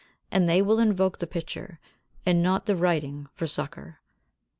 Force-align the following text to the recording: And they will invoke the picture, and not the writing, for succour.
And 0.31 0.49
they 0.49 0.63
will 0.63 0.79
invoke 0.79 1.19
the 1.19 1.27
picture, 1.27 1.79
and 2.25 2.41
not 2.41 2.65
the 2.65 2.75
writing, 2.75 3.27
for 3.35 3.45
succour. 3.45 3.99